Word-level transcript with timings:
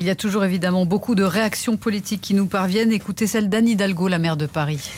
Il 0.00 0.06
y 0.06 0.10
a 0.10 0.14
toujours 0.14 0.44
évidemment 0.44 0.86
beaucoup 0.86 1.16
de 1.16 1.24
réactions 1.24 1.76
politiques 1.76 2.20
qui 2.20 2.34
nous 2.34 2.46
parviennent. 2.46 2.92
Écoutez 2.92 3.26
celle 3.26 3.48
d'Anne 3.48 3.66
Hidalgo, 3.66 4.06
la 4.06 4.20
maire 4.20 4.36
de 4.36 4.46
Paris. 4.46 4.88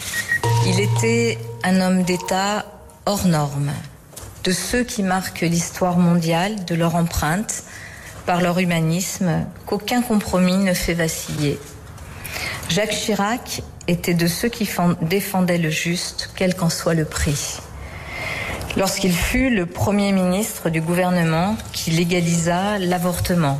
Il 0.66 0.78
était 0.78 1.38
un 1.64 1.80
homme 1.80 2.02
d'État 2.02 2.66
hors 3.06 3.26
norme, 3.26 3.70
de 4.44 4.52
ceux 4.52 4.84
qui 4.84 5.02
marquent 5.02 5.40
l'histoire 5.40 5.96
mondiale 5.96 6.66
de 6.66 6.74
leur 6.74 6.96
empreinte, 6.96 7.62
par 8.26 8.42
leur 8.42 8.58
humanisme, 8.58 9.46
qu'aucun 9.64 10.02
compromis 10.02 10.58
ne 10.58 10.74
fait 10.74 10.92
vaciller. 10.92 11.58
Jacques 12.68 12.90
Chirac 12.90 13.62
était 13.88 14.12
de 14.12 14.26
ceux 14.26 14.50
qui 14.50 14.68
défendaient 15.00 15.56
le 15.56 15.70
juste, 15.70 16.30
quel 16.36 16.54
qu'en 16.54 16.68
soit 16.68 16.92
le 16.92 17.06
prix. 17.06 17.56
Lorsqu'il 18.76 19.14
fut 19.14 19.48
le 19.48 19.64
Premier 19.64 20.12
ministre 20.12 20.68
du 20.68 20.82
gouvernement 20.82 21.56
qui 21.72 21.90
légalisa 21.90 22.78
l'avortement, 22.78 23.58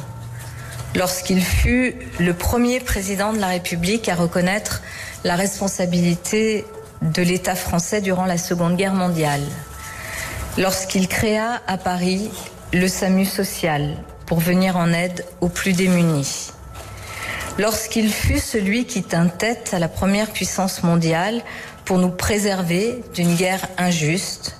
lorsqu'il 0.94 1.42
fut 1.42 1.94
le 2.18 2.34
premier 2.34 2.80
président 2.80 3.32
de 3.32 3.38
la 3.38 3.48
République 3.48 4.08
à 4.08 4.14
reconnaître 4.14 4.82
la 5.24 5.36
responsabilité 5.36 6.64
de 7.02 7.22
l'État 7.22 7.54
français 7.54 8.00
durant 8.00 8.26
la 8.26 8.38
Seconde 8.38 8.76
Guerre 8.76 8.94
mondiale, 8.94 9.42
lorsqu'il 10.58 11.08
créa 11.08 11.60
à 11.66 11.76
Paris 11.78 12.30
le 12.72 12.88
SAMU 12.88 13.24
social 13.24 13.96
pour 14.26 14.40
venir 14.40 14.76
en 14.76 14.92
aide 14.92 15.24
aux 15.40 15.48
plus 15.48 15.72
démunis, 15.72 16.50
lorsqu'il 17.58 18.12
fut 18.12 18.38
celui 18.38 18.84
qui 18.84 19.02
tint 19.02 19.28
tête 19.28 19.70
à 19.72 19.78
la 19.78 19.88
première 19.88 20.30
puissance 20.30 20.82
mondiale 20.82 21.42
pour 21.84 21.98
nous 21.98 22.10
préserver 22.10 23.02
d'une 23.14 23.34
guerre 23.34 23.66
injuste, 23.78 24.56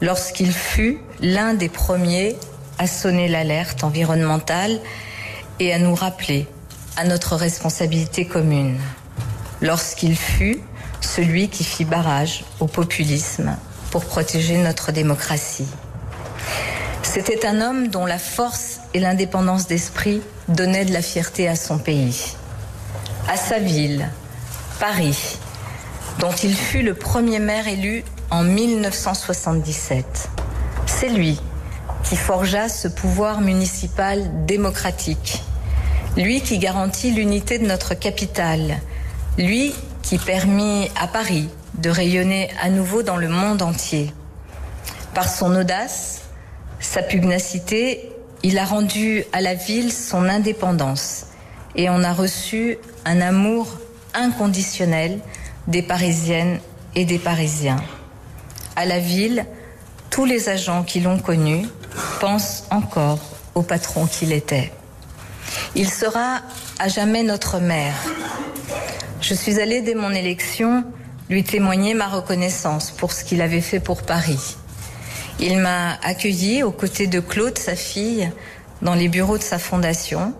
lorsqu'il 0.00 0.52
fut 0.52 0.98
l'un 1.20 1.54
des 1.54 1.68
premiers 1.68 2.36
à 2.78 2.86
sonner 2.86 3.28
l'alerte 3.28 3.84
environnementale 3.84 4.80
et 5.62 5.72
à 5.72 5.78
nous 5.78 5.94
rappeler 5.94 6.48
à 6.96 7.04
notre 7.04 7.36
responsabilité 7.36 8.26
commune 8.26 8.80
lorsqu'il 9.60 10.16
fut 10.16 10.60
celui 11.00 11.48
qui 11.48 11.62
fit 11.62 11.84
barrage 11.84 12.44
au 12.58 12.66
populisme 12.66 13.56
pour 13.92 14.04
protéger 14.04 14.58
notre 14.58 14.90
démocratie. 14.90 15.68
C'était 17.04 17.46
un 17.46 17.60
homme 17.60 17.88
dont 17.88 18.06
la 18.06 18.18
force 18.18 18.80
et 18.92 18.98
l'indépendance 18.98 19.68
d'esprit 19.68 20.20
donnaient 20.48 20.84
de 20.84 20.92
la 20.92 21.02
fierté 21.02 21.46
à 21.46 21.54
son 21.54 21.78
pays, 21.78 22.34
à 23.28 23.36
sa 23.36 23.60
ville, 23.60 24.08
Paris, 24.80 25.38
dont 26.18 26.32
il 26.42 26.56
fut 26.56 26.82
le 26.82 26.94
premier 26.94 27.38
maire 27.38 27.68
élu 27.68 28.02
en 28.30 28.42
1977. 28.42 30.28
C'est 30.86 31.08
lui 31.08 31.40
qui 32.02 32.16
forgea 32.16 32.68
ce 32.68 32.88
pouvoir 32.88 33.40
municipal 33.40 34.44
démocratique 34.44 35.44
lui 36.16 36.40
qui 36.40 36.58
garantit 36.58 37.10
l'unité 37.10 37.58
de 37.58 37.66
notre 37.66 37.94
capitale, 37.94 38.80
lui 39.38 39.74
qui 40.02 40.18
permit 40.18 40.90
à 41.00 41.06
Paris 41.06 41.48
de 41.74 41.88
rayonner 41.88 42.50
à 42.62 42.68
nouveau 42.68 43.02
dans 43.02 43.16
le 43.16 43.28
monde 43.28 43.62
entier. 43.62 44.12
Par 45.14 45.28
son 45.28 45.54
audace, 45.56 46.22
sa 46.80 47.02
pugnacité, 47.02 48.10
il 48.42 48.58
a 48.58 48.64
rendu 48.64 49.24
à 49.32 49.40
la 49.40 49.54
ville 49.54 49.92
son 49.92 50.28
indépendance 50.28 51.26
et 51.76 51.88
on 51.88 52.02
a 52.02 52.12
reçu 52.12 52.76
un 53.04 53.20
amour 53.20 53.78
inconditionnel 54.14 55.20
des 55.68 55.82
Parisiennes 55.82 56.60
et 56.94 57.04
des 57.04 57.18
Parisiens. 57.18 57.82
À 58.76 58.84
la 58.84 58.98
ville, 58.98 59.46
tous 60.10 60.24
les 60.24 60.48
agents 60.48 60.82
qui 60.82 61.00
l'ont 61.00 61.18
connu 61.18 61.66
pensent 62.20 62.64
encore 62.70 63.20
au 63.54 63.62
patron 63.62 64.06
qu'il 64.06 64.32
était. 64.32 64.72
Il 65.74 65.88
sera 65.88 66.40
à 66.78 66.88
jamais 66.88 67.22
notre 67.22 67.58
maire. 67.58 67.94
Je 69.22 69.34
suis 69.34 69.58
allée 69.58 69.80
dès 69.80 69.94
mon 69.94 70.10
élection 70.10 70.84
lui 71.30 71.44
témoigner 71.44 71.94
ma 71.94 72.08
reconnaissance 72.08 72.90
pour 72.90 73.12
ce 73.12 73.24
qu'il 73.24 73.40
avait 73.40 73.62
fait 73.62 73.80
pour 73.80 74.02
Paris. 74.02 74.56
Il 75.40 75.58
m'a 75.58 75.94
accueilli 76.02 76.62
aux 76.62 76.72
côtés 76.72 77.06
de 77.06 77.20
Claude, 77.20 77.56
sa 77.56 77.74
fille, 77.74 78.30
dans 78.82 78.94
les 78.94 79.08
bureaux 79.08 79.38
de 79.38 79.42
sa 79.42 79.58
fondation. 79.58 80.34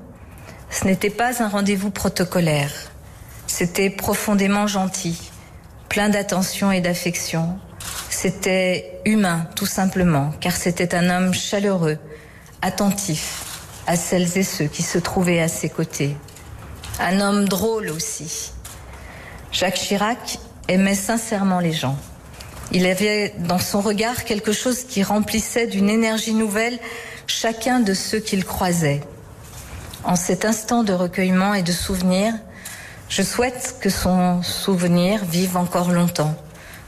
Ce 0.71 0.84
n'était 0.84 1.10
pas 1.10 1.42
un 1.42 1.48
rendez-vous 1.48 1.91
protocolaire. 1.91 2.72
C'était 3.47 3.91
profondément 3.91 4.66
gentil, 4.66 5.19
plein 5.88 6.10
d'attention 6.10 6.72
et 6.72 6.81
d'affection. 6.81 7.59
C'était 8.10 9.00
humain, 9.06 9.47
tout 9.56 9.66
simplement, 9.66 10.31
car 10.41 10.54
c'était 10.56 10.94
un 10.94 11.09
homme 11.09 11.32
chaleureux, 11.32 11.98
attentif, 12.60 13.41
à 13.87 13.97
celles 13.97 14.38
et 14.38 14.43
ceux 14.43 14.66
qui 14.66 14.82
se 14.82 14.98
trouvaient 14.98 15.41
à 15.41 15.48
ses 15.48 15.69
côtés. 15.69 16.16
Un 17.00 17.20
homme 17.20 17.48
drôle 17.48 17.91
aussi. 17.91 18.53
Jacques 19.50 19.75
Chirac 19.75 20.38
aimait 20.69 20.94
sincèrement 20.94 21.60
les 21.60 21.72
gens. 21.72 21.97
Il 22.71 22.87
avait 22.87 23.34
dans 23.38 23.59
son 23.59 23.81
regard 23.81 24.25
quelque 24.25 24.53
chose 24.53 24.84
qui 24.84 25.03
remplissait 25.03 25.66
d'une 25.66 25.91
énergie 25.91 26.34
nouvelle 26.34 26.78
chacun 27.26 27.81
de 27.81 27.92
ceux 27.92 28.19
qu'il 28.19 28.44
croisait. 28.44 29.03
En 30.04 30.16
cet 30.16 30.44
instant 30.44 30.82
de 30.82 30.92
recueillement 30.92 31.54
et 31.54 31.62
de 31.62 31.72
souvenir, 31.72 32.32
je 33.09 33.22
souhaite 33.22 33.76
que 33.81 33.91
son 33.91 34.42
souvenir 34.42 35.25
vive 35.25 35.56
encore 35.56 35.91
longtemps, 35.91 36.34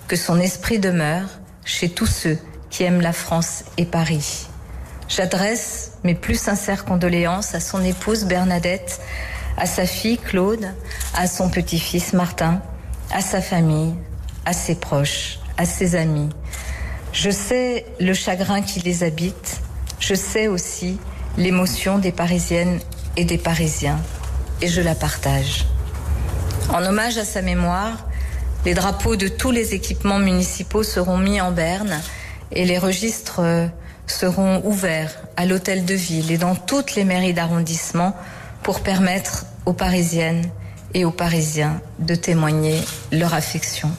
que 0.09 0.17
son 0.17 0.41
esprit 0.41 0.79
demeure 0.79 1.29
chez 1.65 1.91
tous 1.91 2.07
ceux 2.07 2.39
qui 2.71 2.83
aiment 2.83 3.03
la 3.03 3.13
France 3.13 3.65
et 3.77 3.85
Paris. 3.85 4.47
J'adresse 5.09 5.93
mes 6.03 6.15
plus 6.15 6.41
sincères 6.41 6.85
condoléances 6.85 7.55
à 7.55 7.61
son 7.61 7.85
épouse 7.85 8.25
Bernadette, 8.25 9.01
à 9.57 9.67
sa 9.67 9.87
fille 9.87 10.19
Claude, 10.19 10.67
à 11.15 11.27
son 11.27 11.51
petit-fils 11.51 12.13
Martin, 12.15 12.61
à 13.13 13.21
sa 13.21 13.41
famille, 13.41 13.95
à 14.45 14.53
ses 14.53 14.75
proches, 14.75 15.39
à 15.57 15.67
ses 15.67 15.95
amis. 15.95 16.31
Je 17.13 17.31
sais 17.31 17.87
le 18.01 18.15
chagrin 18.15 18.63
qui 18.63 18.81
les 18.81 19.05
habite, 19.05 19.61
je 20.01 20.15
sais 20.15 20.49
aussi 20.49 20.99
l'émotion 21.37 21.99
des 21.99 22.13
Parisiennes 22.13 22.81
et 23.17 23.25
des 23.25 23.39
Parisiens, 23.39 24.01
et 24.63 24.69
je 24.69 24.81
la 24.81 24.95
partage. 24.95 25.67
En 26.73 26.83
hommage 26.85 27.19
à 27.19 27.25
sa 27.25 27.43
mémoire, 27.43 28.09
les 28.65 28.75
drapeaux 28.75 29.17
de 29.17 29.29
tous 29.29 29.51
les 29.51 29.75
équipements 29.75 30.19
municipaux 30.19 30.83
seront 30.83 31.19
mis 31.19 31.41
en 31.41 31.53
berne 31.53 32.01
et 32.51 32.65
les 32.65 32.79
registres 32.79 33.41
seront 34.07 34.63
ouverts 34.65 35.15
à 35.37 35.47
l'hôtel 35.47 35.85
de 35.85 35.95
ville 35.95 36.31
et 36.31 36.39
dans 36.39 36.55
toutes 36.55 36.95
les 36.95 37.05
mairies 37.05 37.35
d'arrondissement 37.35 38.15
pour 38.63 38.81
permettre 38.81 39.47
aux 39.67 39.73
Parisiennes 39.73 40.45
et 40.93 41.05
aux 41.05 41.11
Parisiens 41.11 41.81
de 41.99 42.15
témoigner 42.15 42.81
leur 43.13 43.35
affection. 43.35 43.91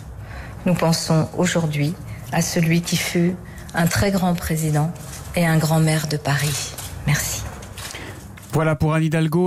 Nous 0.65 0.73
pensons 0.73 1.27
aujourd'hui 1.37 1.93
à 2.31 2.41
celui 2.41 2.81
qui 2.81 2.97
fut 2.97 3.35
un 3.73 3.87
très 3.87 4.11
grand 4.11 4.33
président 4.33 4.91
et 5.35 5.45
un 5.45 5.57
grand 5.57 5.79
maire 5.79 6.07
de 6.07 6.17
Paris. 6.17 6.71
Merci. 7.05 7.43
Voilà 8.53 8.75
pour 8.75 8.93
Anne 8.93 9.03
Hidalgo. 9.03 9.43